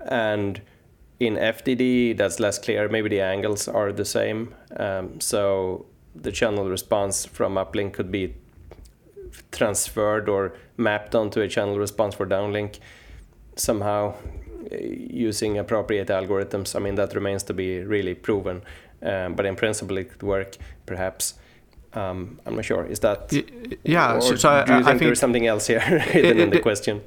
[0.00, 0.60] And
[1.18, 2.88] in FDD, that's less clear.
[2.88, 4.54] Maybe the angles are the same.
[4.76, 8.34] Um, so the channel response from uplink could be
[9.50, 12.78] transferred or mapped onto a channel response for downlink
[13.56, 14.14] somehow
[14.72, 16.76] uh, using appropriate algorithms.
[16.76, 18.62] I mean, that remains to be really proven.
[19.02, 21.34] Um, but in principle, it could work perhaps.
[21.92, 22.84] Um, I'm not sure.
[22.84, 23.32] Is that
[23.84, 24.18] yeah?
[24.18, 27.02] So, so I, do you think, think there's something else here hidden in the question?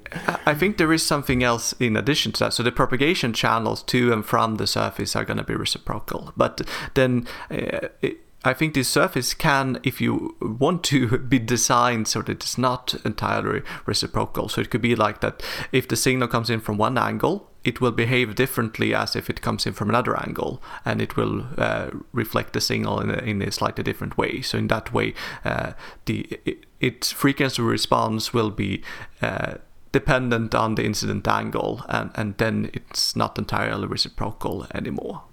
[0.46, 2.54] I think there is something else in addition to that.
[2.54, 6.62] So the propagation channels to and from the surface are going to be reciprocal, but
[6.96, 7.28] then.
[7.52, 12.32] Uh, it, I think this surface can, if you want to, be designed so that
[12.32, 14.48] it's not entirely reciprocal.
[14.48, 17.82] So it could be like that if the signal comes in from one angle, it
[17.82, 21.90] will behave differently as if it comes in from another angle and it will uh,
[22.14, 24.42] reflect the signal in a, in a slightly different way.
[24.42, 25.74] So in that way uh,
[26.06, 28.82] the it, its frequency response will be
[29.22, 29.56] uh,
[29.92, 35.24] dependent on the incident angle and, and then it's not entirely reciprocal anymore.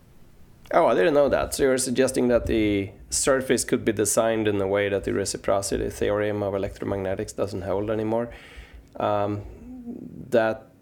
[0.72, 1.54] Oh i didn't know that.
[1.54, 5.88] So you're suggesting that the surface could be designed in a way that the reciprocity
[5.90, 8.30] theorem of electromagnetics doesn't hold anymore.
[8.98, 9.42] Um,
[10.30, 10.72] that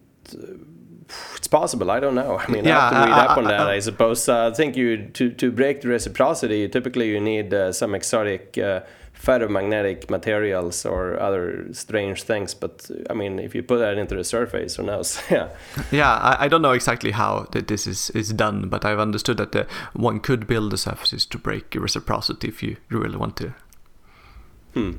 [1.36, 1.90] it's possible.
[1.90, 2.38] I don't know.
[2.38, 3.68] I mean, yeah, I have to read up on that.
[3.68, 4.28] I suppose.
[4.28, 8.58] Uh, I think you to to break the reciprocity, typically you need uh, some exotic
[8.58, 8.80] uh,
[9.24, 12.54] ferromagnetic materials or other strange things.
[12.54, 15.20] But I mean, if you put that into the surface, who knows?
[15.30, 15.48] yeah.
[15.90, 19.52] Yeah, I, I, don't know exactly how this is is done, but I've understood that
[19.52, 23.54] the, one could build the surfaces to break reciprocity if you really want to.
[24.74, 24.92] Hmm.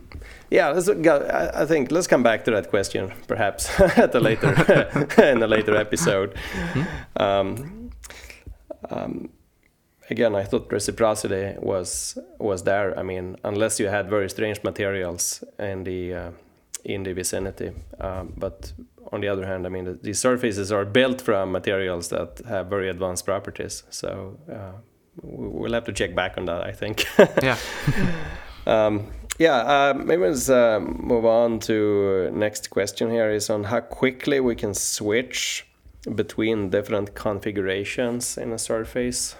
[0.49, 0.73] Yeah,
[1.53, 4.53] I think let's come back to that question perhaps at a later
[5.21, 6.33] in a later episode.
[6.33, 7.21] Mm-hmm.
[7.21, 7.91] Um,
[8.89, 9.29] um,
[10.09, 12.97] again, I thought reciprocity was was there.
[12.97, 16.31] I mean, unless you had very strange materials in the uh,
[16.85, 17.71] in the vicinity.
[17.99, 18.71] Um, but
[19.11, 22.67] on the other hand, I mean, these the, surfaces are built from materials that have
[22.67, 23.83] very advanced properties.
[23.89, 24.73] So uh,
[25.21, 26.61] we'll have to check back on that.
[26.61, 27.05] I think.
[27.43, 27.57] yeah.
[29.37, 34.39] Yeah, uh, maybe let's uh, move on to next question here is on how quickly
[34.39, 35.65] we can switch
[36.13, 39.35] between different configurations in a surface.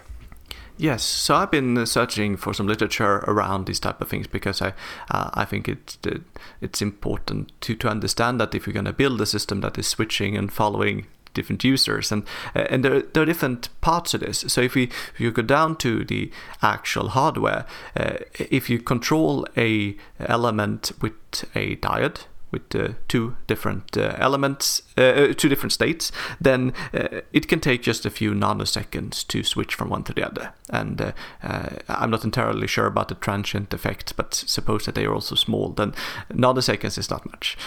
[0.78, 4.74] Yes, so I've been searching for some literature around these type of things because I
[5.10, 5.98] uh, I think it's
[6.60, 9.88] it's important to to understand that if you're going to build a system that is
[9.88, 12.12] switching and following different users.
[12.12, 12.24] And
[12.56, 14.46] uh, and there, there are different parts of this.
[14.48, 19.46] So if we if you go down to the actual hardware uh, if you control
[19.58, 21.14] a element with
[21.54, 27.20] a diode with uh, two different uh, elements, uh, uh, two different states, then uh,
[27.34, 30.54] it can take just a few nanoseconds to switch from one to the other.
[30.70, 31.12] And uh,
[31.90, 35.70] I'm not entirely sure about the transient effect, but suppose that they are also small,
[35.70, 35.94] then
[36.32, 37.58] nanoseconds is not much.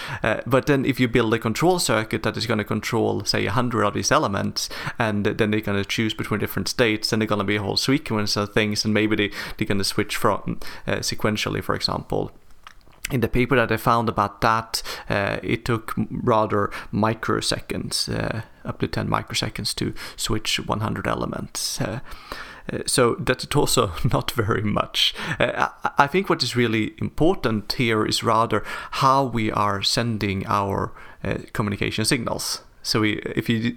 [0.47, 3.53] but then if you build a control circuit that is going to control, say, a
[3.53, 7.35] hundred of these elements, and then they're going to choose between different states, and they're
[7.35, 10.17] going to be a whole sequence of things, and maybe they, they're going to switch
[10.17, 12.33] from sequentially, for example
[13.11, 18.81] in the paper that I found about that, uh, it took rather microseconds, uh, up
[18.81, 21.81] to 10 microseconds to switch 100 elements.
[21.81, 22.01] Uh,
[22.71, 25.15] uh, so that's also not very much.
[25.39, 30.93] Uh, I think what is really important here is rather how we are sending our
[31.25, 32.63] uh, communication signals.
[32.83, 33.77] So we, if you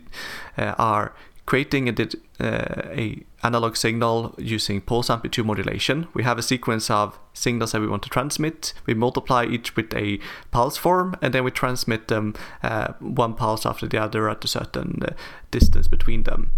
[0.57, 1.13] are
[1.45, 2.07] creating a,
[2.39, 6.07] a analog signal using pulse amplitude modulation.
[6.13, 8.73] We have a sequence of signals that we want to transmit.
[8.85, 10.19] We multiply each with a
[10.51, 14.47] pulse form, and then we transmit them uh, one pulse after the other at a
[14.47, 15.13] certain uh,
[15.49, 16.51] distance between them.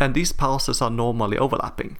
[0.00, 1.98] And these pulses are normally overlapping.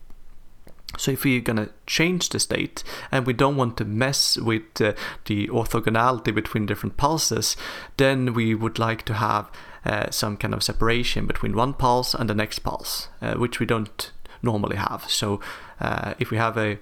[0.97, 4.81] So if we're going to change the state and we don't want to mess with
[4.81, 4.95] uh,
[5.27, 7.57] the orthogonality between different pulses,
[7.99, 9.51] then we would like to have
[9.85, 13.67] uh, some kind of separation between one pulse and the next pulse, uh, which we
[13.67, 15.05] don't normally have.
[15.09, 15.41] So
[15.81, 16.79] uh, if we have a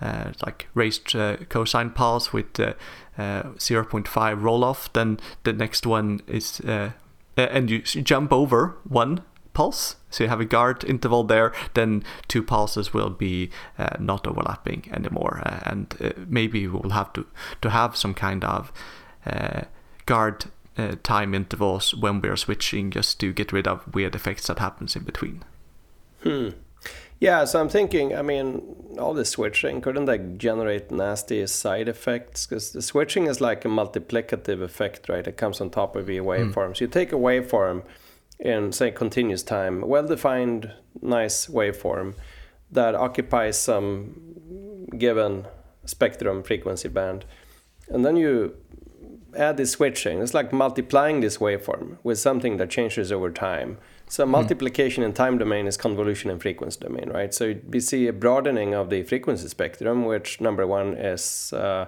[0.00, 6.60] uh, like raised uh, cosine pulse with 0.5 roll off, then the next one is
[7.36, 9.22] and you jump over one
[9.54, 9.96] pulse.
[10.10, 14.90] So you have a guard interval there, then two pulses will be uh, not overlapping
[14.92, 15.42] anymore.
[15.44, 17.26] Uh, and uh, maybe we will have to,
[17.62, 18.72] to have some kind of
[20.06, 24.46] guard uh, time intervals when we are switching just to get rid of weird effects
[24.46, 25.42] that happens in between.
[26.22, 26.48] Hmm.
[27.22, 32.48] Yeah, so I'm thinking, I mean, all this switching, couldn't that generate nasty side effects?
[32.48, 35.24] Because the switching is like a multiplicative effect, right?
[35.24, 36.70] It comes on top of your waveform.
[36.70, 36.76] Mm.
[36.76, 37.84] So you take a waveform
[38.40, 42.16] in, say, continuous time, well defined, nice waveform
[42.72, 45.46] that occupies some given
[45.84, 47.24] spectrum frequency band.
[47.88, 48.56] And then you
[49.36, 50.22] add this switching.
[50.22, 53.78] It's like multiplying this waveform with something that changes over time.
[54.12, 57.32] So multiplication in time domain is convolution in frequency domain, right?
[57.32, 61.86] So we see a broadening of the frequency spectrum, which number one is uh,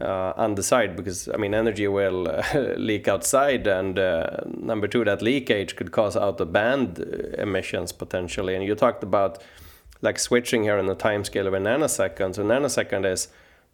[0.00, 2.42] uh, undecided because I mean energy will uh,
[2.76, 6.98] leak outside, and uh, number two that leakage could cause out of band
[7.38, 8.56] emissions potentially.
[8.56, 9.40] And you talked about
[10.00, 12.34] like switching here on the time scale of a nanosecond.
[12.34, 13.28] So nanosecond is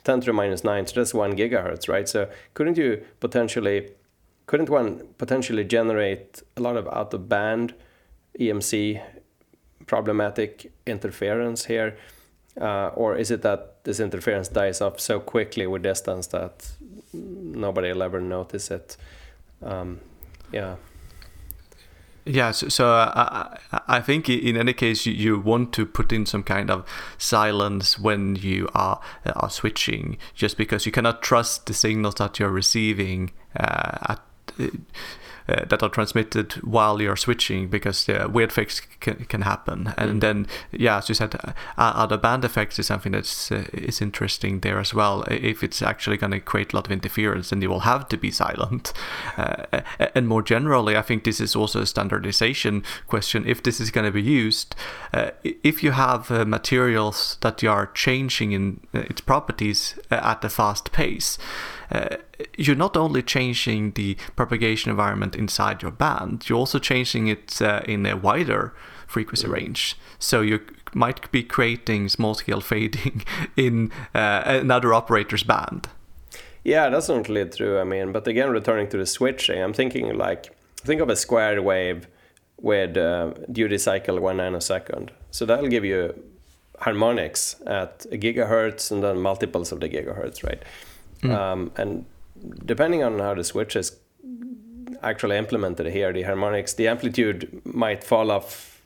[0.04, 3.90] 10 to the minus 9 so that's 1 gigahertz right so couldn't you potentially
[4.48, 7.74] couldn't one potentially generate a lot of out of band
[8.40, 9.00] emc
[9.86, 11.96] problematic interference here?
[12.60, 16.68] Uh, or is it that this interference dies off so quickly with distance that
[17.12, 18.96] nobody will ever notice it?
[19.62, 20.00] Um,
[20.50, 20.76] yeah.
[22.24, 26.12] Yeah, so, so uh, I, I think in any case you, you want to put
[26.12, 26.84] in some kind of
[27.16, 32.50] silence when you are are switching, just because you cannot trust the signals that you're
[32.50, 34.20] receiving uh, at
[35.48, 39.94] uh, that are transmitted while you're switching because uh, weird effects can, can happen.
[39.96, 40.20] And mm.
[40.20, 44.60] then, yeah, as you said, uh, other band effects is something that's uh, is interesting
[44.60, 45.22] there as well.
[45.22, 48.18] If it's actually going to create a lot of interference, then you will have to
[48.18, 48.92] be silent.
[49.38, 49.64] Uh,
[50.14, 53.46] and more generally, I think this is also a standardization question.
[53.46, 54.74] If this is going to be used,
[55.14, 60.92] uh, if you have materials that you are changing in its properties at a fast
[60.92, 61.38] pace,
[61.90, 62.16] uh,
[62.56, 67.82] you're not only changing the propagation environment inside your band, you're also changing it uh,
[67.86, 68.74] in a wider
[69.06, 69.52] frequency mm.
[69.52, 69.96] range.
[70.18, 70.60] So you
[70.94, 73.24] might be creating small scale fading
[73.56, 75.88] in uh, another operator's band.
[76.64, 77.78] Yeah, that's certainly true.
[77.78, 81.62] I mean, but again, returning to the switching, I'm thinking like think of a square
[81.62, 82.06] wave
[82.60, 85.10] with uh, duty cycle one nanosecond.
[85.30, 86.14] So that'll give you
[86.80, 90.62] harmonics at a gigahertz and then multiples of the gigahertz, right?
[91.22, 91.34] Mm.
[91.34, 92.04] Um, and
[92.64, 93.96] depending on how the switch is
[95.02, 98.82] actually implemented here, the harmonics, the amplitude might fall off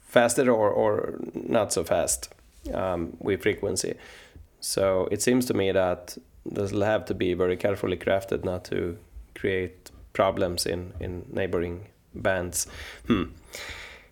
[0.00, 2.32] faster or, or not so fast
[2.72, 3.94] um, with frequency.
[4.60, 8.64] So it seems to me that this will have to be very carefully crafted not
[8.66, 8.96] to
[9.34, 12.66] create problems in, in neighboring bands.
[13.06, 13.24] Hmm.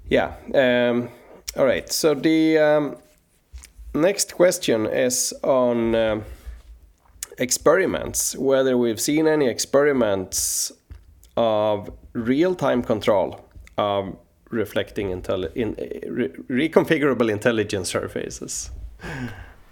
[0.08, 0.34] Yeah.
[0.54, 1.08] Um,
[1.56, 1.90] all right.
[1.90, 2.96] So the um,
[3.94, 6.24] next question is on.
[7.38, 10.72] Experiments, whether we've seen any experiments
[11.36, 13.40] of real-time control
[13.78, 14.16] of
[14.50, 15.74] reflecting intelli- in,
[16.10, 18.70] re- reconfigurable intelligence surfaces.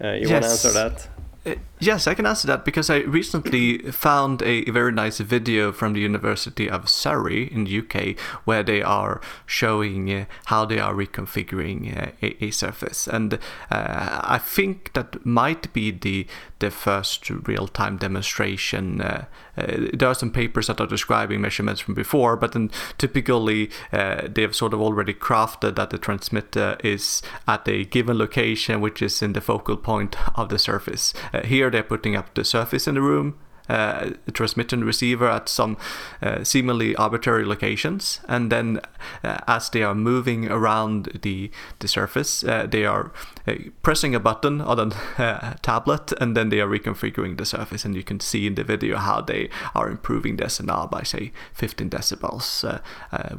[0.02, 0.30] Uh, you yes.
[0.30, 1.08] want to answer that?
[1.46, 5.94] Uh, yes, I can answer that because I recently found a very nice video from
[5.94, 10.92] the University of Surrey in the UK where they are showing uh, how they are
[10.92, 13.06] reconfiguring uh, a, a, surface.
[13.06, 13.34] And
[13.70, 16.26] uh, I think that might be the
[16.60, 19.00] the first real-time demonstration.
[19.00, 19.24] Uh,
[19.56, 24.28] uh, there are some papers that are describing measurements from before, but then typically uh,
[24.28, 29.02] they have sort of already crafted that the transmitter is at a given location, which
[29.02, 31.12] is in the focal point of the surface.
[31.32, 33.38] Uh, here they're putting up the surface in the room
[33.70, 35.76] uh, transmitter and receiver at some
[36.22, 38.80] uh, seemingly arbitrary locations, and then
[39.22, 43.12] uh, as they are moving around the the surface, uh, they are
[43.46, 47.94] uh, pressing a button on a tablet, and then they are reconfiguring the surface, and
[47.94, 51.90] you can see in the video how they are improving the SNR by say 15
[51.90, 52.64] decibels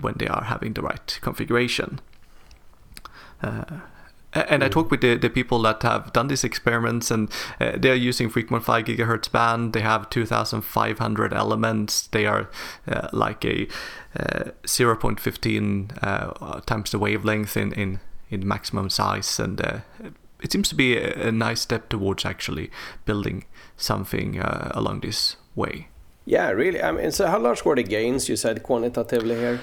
[0.02, 2.00] when they are having the right configuration.
[3.44, 3.82] Uh,
[4.34, 7.30] and I talk with the, the people that have done these experiments, and
[7.60, 9.74] uh, they are using 3.5 gigahertz band.
[9.74, 12.08] They have 2,500 elements.
[12.08, 12.50] They are
[12.88, 13.68] uh, like a
[14.18, 19.80] uh, 0.15 uh, times the wavelength in, in, in maximum size, and uh,
[20.42, 22.72] it seems to be a, a, nice step towards actually
[23.06, 23.46] building
[23.78, 25.88] something uh, along this way.
[26.26, 26.82] Yeah, really.
[26.82, 29.60] I mean, so how large were the gains you said quantitatively here?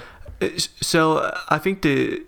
[0.81, 2.23] So I think the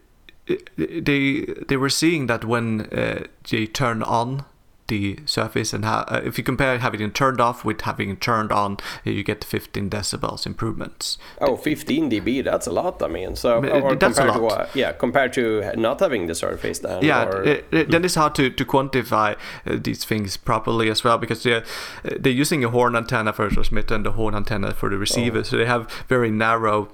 [0.77, 4.45] they they were seeing that when uh, they turn on
[4.91, 8.51] the surface and uh, if you compare having it turned off with having it turned
[8.51, 11.17] on you get 15 decibels improvements.
[11.39, 13.35] Oh 15 db that's a lot i mean.
[13.37, 17.23] So or that's compared to what yeah compared to not having the surface then yeah
[17.41, 21.43] it, it, then it's hard to, to quantify uh, these things properly as well because
[21.43, 21.63] they're
[22.03, 25.39] they're using a horn antenna for the transmitter and the horn antenna for the receiver.
[25.39, 25.43] Oh.
[25.43, 26.89] so they have very narrow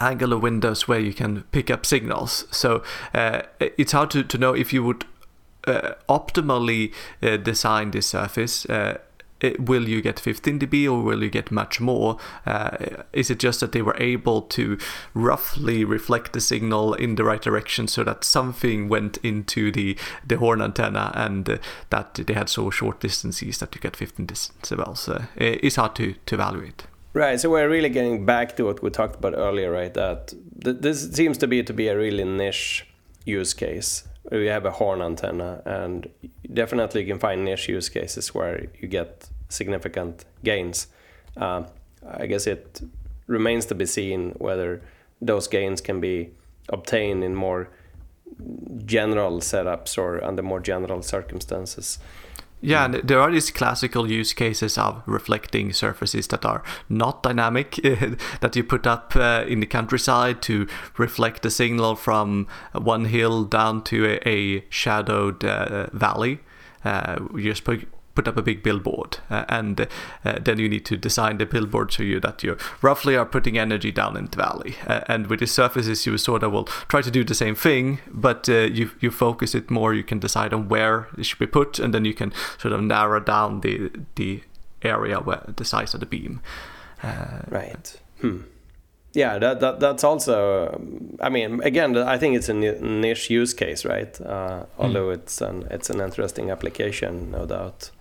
[0.00, 2.46] angular windows where you can pick up signals.
[2.50, 2.82] So
[3.12, 5.04] uh, it's hard to, to know if you would
[5.66, 8.66] uh, optimally uh, design this surface.
[8.66, 8.98] Uh,
[9.58, 12.16] will you get 15 dB or will you get much more?
[12.46, 14.78] Uh, is it just that they were able to
[15.12, 20.36] roughly reflect the signal in the right direction so that something went into the, the
[20.36, 21.58] horn antenna and uh,
[21.90, 25.08] that they had so short distances that you get 15 decibels?
[25.08, 26.84] Uh, it's hard to, to evaluate.
[27.14, 27.40] Right.
[27.40, 29.94] So we're really getting back to what we talked about earlier, right?
[29.94, 30.34] That
[30.64, 32.88] th- this seems to be to be a really niche
[33.24, 34.02] use case.
[34.32, 36.08] We have a horn antenna, and
[36.52, 40.88] definitely you can find niche use cases where you get significant gains.
[41.36, 41.62] Uh,
[42.04, 42.80] I guess it
[43.28, 44.82] remains to be seen whether
[45.20, 46.30] those gains can be
[46.68, 47.68] obtained in more
[48.86, 52.00] general setups or under more general circumstances.
[52.64, 57.74] Yeah, and there are these classical use cases of reflecting surfaces that are not dynamic,
[58.40, 63.44] that you put up uh, in the countryside to reflect the signal from one hill
[63.44, 66.40] down to a, a shadowed uh, valley.
[66.84, 69.80] Uh, you just put, put up a big billboard uh, and
[70.24, 73.58] uh, then you need to design the billboard so you that you roughly are putting
[73.58, 74.76] energy down in the valley.
[74.86, 77.98] Uh, and with the surfaces you sort of will try to do the same thing
[78.08, 81.46] but uh, you you focus it more you can decide on where it should be
[81.46, 84.42] put and then you can sort of narrow down the the
[84.82, 86.40] area where the size of the beam.
[87.02, 88.00] Uh, right.
[88.20, 88.42] Hmm.
[89.12, 90.80] Yeah that, that that's also
[91.20, 94.20] i mean again i think it's a niche use case right?
[94.20, 95.14] Uh, although mm.
[95.14, 97.92] it's an it's an interesting application no doubt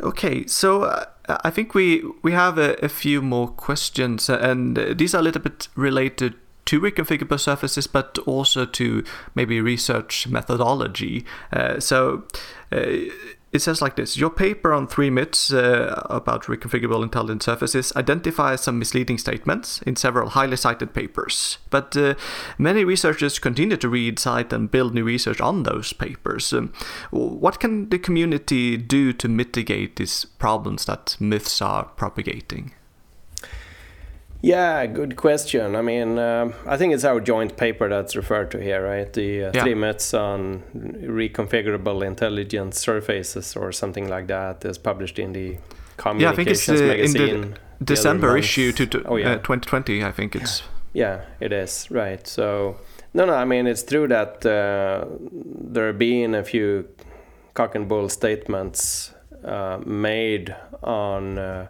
[0.00, 5.14] Okay, so uh, I think we we have a, a, few more questions, and these
[5.14, 6.34] are a little bit related
[6.64, 11.24] to reconfigurable surfaces, but also to maybe research methodology.
[11.52, 12.24] Uh, so.
[12.70, 13.10] Uh,
[13.52, 18.62] it says like this Your paper on three myths uh, about reconfigurable intelligent surfaces identifies
[18.62, 21.58] some misleading statements in several highly cited papers.
[21.70, 22.14] But uh,
[22.58, 26.52] many researchers continue to read, cite, and build new research on those papers.
[26.52, 26.72] Um,
[27.10, 32.72] what can the community do to mitigate these problems that myths are propagating?
[34.42, 35.76] Yeah, good question.
[35.76, 39.10] I mean, uh, I think it's our joint paper that's referred to here, right?
[39.12, 39.62] The uh, yeah.
[39.62, 45.58] three myths on reconfigurable intelligent surfaces or something like that is published in the
[45.96, 47.44] Communications yeah, I think it's, uh, magazine.
[47.44, 49.34] In the December issue to, to oh, yeah.
[49.36, 50.64] 2020, uh, I think it's.
[50.92, 52.26] Yeah, it is, right.
[52.26, 52.76] So,
[53.14, 56.88] no, no, I mean, it's true that uh, there have been a few
[57.54, 59.12] cock and bull statements
[59.44, 61.68] uh, made on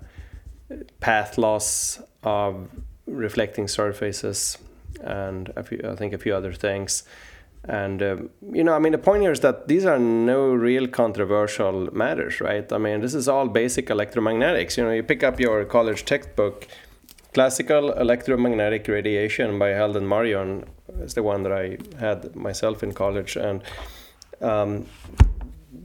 [1.00, 2.68] path loss of
[3.06, 4.58] reflecting surfaces
[5.00, 7.04] and a few, I think a few other things.
[7.64, 8.16] And uh,
[8.52, 12.40] you know, I mean, the point here is that these are no real controversial matters,
[12.40, 12.70] right?
[12.72, 14.76] I mean, this is all basic electromagnetics.
[14.76, 16.66] You know, you pick up your college textbook,
[17.32, 20.64] classical electromagnetic radiation by Heald and Marion
[21.00, 23.62] is the one that I had myself in college, and
[24.40, 24.86] um,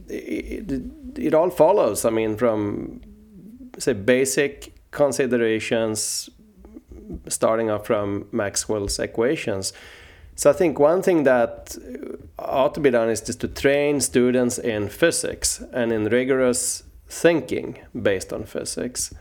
[0.08, 0.82] it, it,
[1.16, 2.04] it all follows.
[2.04, 3.00] I mean, from
[3.78, 6.30] say basic considerations
[7.28, 9.72] starting off from Maxwell's equations.
[10.34, 14.00] So I think one thing that uh, ought to be done is just to train
[14.00, 19.12] students in physics and in rigorous thinking based on physics.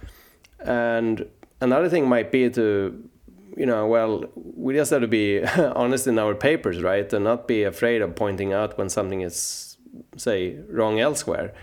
[0.59, 1.26] And
[1.59, 3.09] another thing might be to,
[3.55, 5.43] you know, well, we just have to be
[5.76, 7.11] honest in our papers, right?
[7.11, 9.78] And not be afraid of pointing out when something is,
[10.18, 11.53] say, wrong elsewhere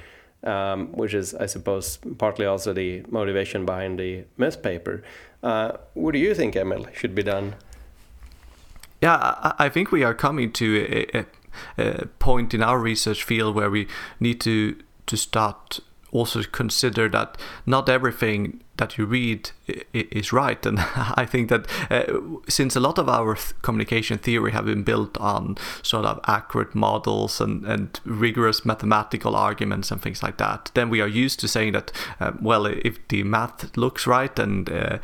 [0.45, 5.03] um, which is, I suppose, partly also the motivation behind the myth paper.
[5.43, 7.55] Uh, what do you think, Emil, should be done?
[9.03, 11.27] Yeah, I, think we are coming to a,
[11.77, 13.87] a, point in our research field where we
[14.19, 14.77] need to
[15.07, 15.81] to start
[16.15, 17.37] also consider that
[17.67, 19.51] not everything that you read
[19.93, 20.65] is right.
[20.67, 24.83] And I think that uh, since a lot of our th- communication theory have been
[24.83, 30.71] built on sort of accurate models and, and rigorous mathematical arguments and things like that,
[30.75, 34.71] then we are used to saying that, uh, well, if the math looks right and
[34.71, 34.99] uh,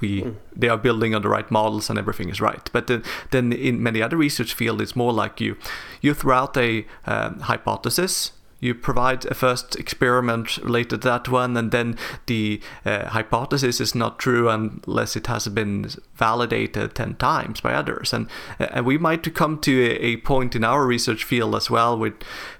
[0.00, 0.34] we mm.
[0.54, 2.68] they are building on the right models and everything is right.
[2.72, 5.56] But then, then in many other research fields, it's more like you
[6.00, 11.56] you throw out a um, hypothesis you provide a first experiment related to that one,
[11.56, 11.96] and then
[12.26, 18.12] the uh, hypothesis is not true unless it has been validated 10 times by others.
[18.12, 18.28] And,
[18.58, 21.96] uh, and we might come to a, a point in our research field as well
[21.96, 22.14] with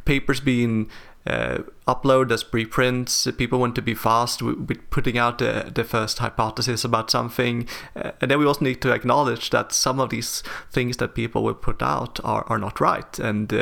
[0.04, 0.88] papers being
[1.26, 3.28] uh, upload as preprints.
[3.36, 7.68] People want to be fast with putting out the, the first hypothesis about something.
[7.94, 11.42] Uh, and then we also need to acknowledge that some of these things that people
[11.42, 13.18] will put out are, are not right.
[13.18, 13.52] And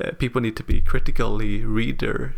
[0.00, 2.32] uh, uh, people need to be critically reading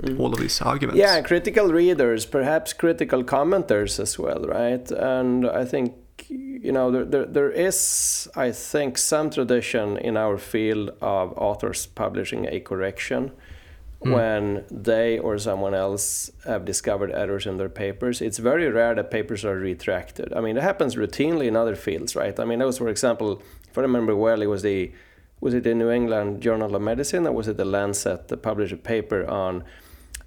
[0.00, 0.18] mm.
[0.18, 0.98] all of these arguments.
[0.98, 4.90] Yeah, critical readers, perhaps critical commenters as well, right?
[4.90, 5.94] And I think
[6.28, 11.86] you know there, there, there is i think some tradition in our field of authors
[11.86, 13.30] publishing a correction
[14.04, 14.12] mm.
[14.12, 18.20] when they or someone else have discovered errors in their papers.
[18.20, 20.32] It's very rare that papers are retracted.
[20.32, 22.38] I mean, it happens routinely in other fields, right?
[22.38, 24.92] I mean, that was, for example, if I remember well, it was the
[25.40, 28.72] was it the New England Journal of Medicine or was it the Lancet that published
[28.72, 29.64] a paper on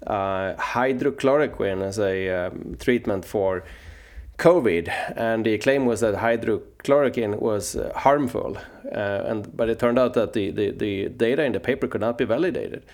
[0.06, 3.64] uh, hydrochloroquine as a um, treatment for
[4.38, 8.56] COVID, and the claim was that hydrochloroquine was uh, harmful,
[8.90, 12.00] uh, and but it turned out that the, the, the data in the paper could
[12.00, 12.84] not be validated.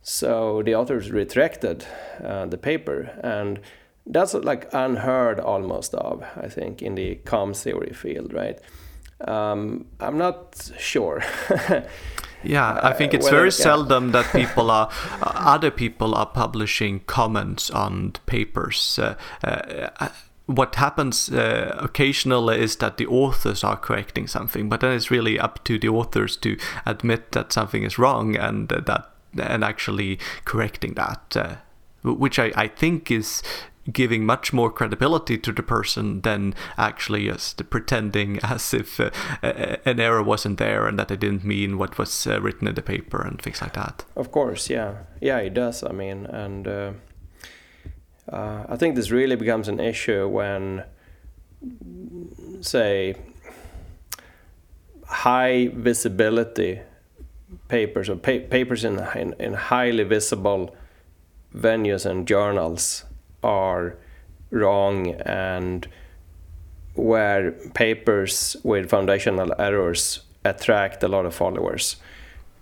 [0.00, 1.84] So the authors retracted
[2.22, 3.60] uh, the paper, and
[4.06, 8.58] that's like unheard almost of, I think, in the comms theory field, right?
[9.20, 11.22] Um, I'm not sure.
[12.42, 14.90] yeah, I think it's very seldom that people are,
[15.22, 18.98] uh, other people are publishing comments on papers.
[18.98, 20.08] Uh, uh,
[20.46, 25.38] what happens uh, occasionally is that the authors are correcting something, but then it's really
[25.38, 30.18] up to the authors to admit that something is wrong and uh, that and actually
[30.44, 31.56] correcting that, uh,
[32.04, 33.42] which I, I think is
[33.92, 39.10] giving much more credibility to the person than actually just pretending as if uh,
[39.42, 42.82] an error wasn't there and that they didn't mean what was uh, written in the
[42.82, 44.04] paper and things like that.
[44.16, 45.82] Of course, yeah, yeah, it does.
[45.82, 46.92] I mean, and uh,
[48.32, 50.84] uh I think this really becomes an issue when,
[52.60, 53.16] say,
[55.06, 56.80] high visibility
[57.68, 60.74] papers or pa- papers in, in, in highly visible
[61.54, 63.04] venues and journals
[63.44, 63.96] are
[64.50, 65.86] wrong and
[66.94, 71.96] where papers with foundational errors attract a lot of followers.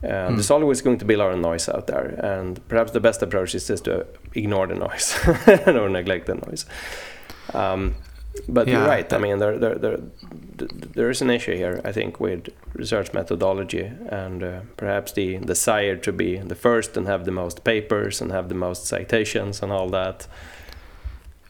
[0.03, 0.35] Uh, mm.
[0.35, 3.23] There's always going to be a lot of noise out there, and perhaps the best
[3.23, 5.17] approach is just to ignore the noise
[5.67, 6.67] or neglect the noise.
[7.55, 7.95] Um,
[8.49, 8.79] but yeah.
[8.79, 9.13] you're right.
[9.13, 9.99] I mean, there, there, there,
[10.57, 15.97] there is an issue here, I think, with research methodology and uh, perhaps the desire
[15.97, 19.71] to be the first and have the most papers and have the most citations and
[19.71, 20.27] all that.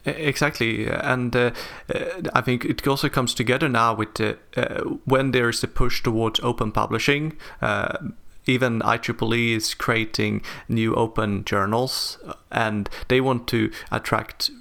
[0.05, 1.51] Exactly, and uh,
[1.93, 1.99] uh,
[2.33, 6.03] I think it also comes together now with uh, uh when there is a push
[6.03, 7.37] towards open publishing.
[7.61, 8.09] Uh,
[8.45, 12.17] even IEEE is creating new open journals,
[12.51, 14.51] and they want to attract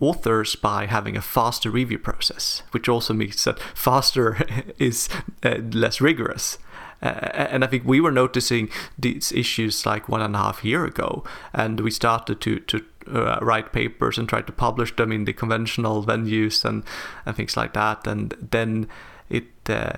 [0.00, 4.46] authors by having a faster review process, which also means that faster
[4.78, 5.08] is
[5.42, 6.58] uh, less rigorous.
[7.02, 10.84] Uh, and I think we were noticing these issues like one and a half year
[10.84, 15.24] ago, and we started to to uh, write papers and try to publish them in
[15.24, 16.84] the conventional venues and
[17.26, 18.06] and things like that.
[18.06, 18.88] And then
[19.28, 19.46] it.
[19.68, 19.94] Uh,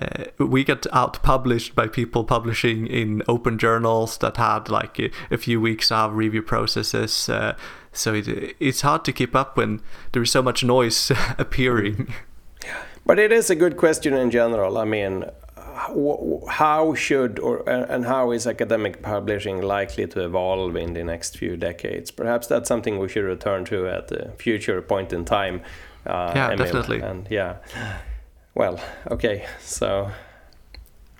[0.00, 5.10] uh, we get out published by people publishing in open journals that had like a,
[5.32, 7.28] a few weeks of review processes.
[7.28, 7.56] Uh,
[7.92, 9.82] so it, it's hard to keep up when
[10.12, 12.14] there is so much noise appearing.
[13.06, 14.78] But it is a good question in general.
[14.78, 15.24] I mean,
[16.48, 21.56] how should or and how is academic publishing likely to evolve in the next few
[21.56, 22.10] decades?
[22.10, 25.62] Perhaps that's something we should return to at a future point in time.
[26.06, 26.58] Uh, yeah, Emil.
[26.58, 27.00] definitely.
[27.00, 27.56] And yeah,
[28.54, 30.10] well, okay, so.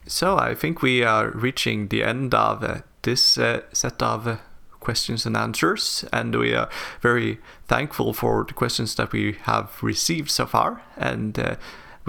[0.06, 4.36] So I think we are reaching the end of uh, this uh, set of uh,
[4.80, 6.04] questions and answers.
[6.12, 6.68] And we are
[7.00, 7.38] very
[7.68, 10.82] thankful for the questions that we have received so far.
[10.96, 11.56] And uh,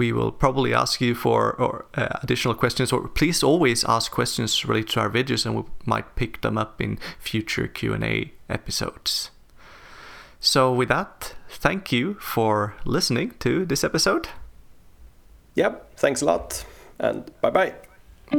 [0.02, 4.64] we will probably ask you for or, uh, additional questions, or please always ask questions
[4.64, 8.32] related to our videos, and we might pick them up in future Q and A
[8.48, 9.30] episodes.
[10.40, 14.28] So, with that, thank you for listening to this episode.
[15.54, 16.64] Yep, thanks a lot,
[16.98, 17.74] and bye-bye.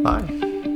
[0.03, 0.72] Bye.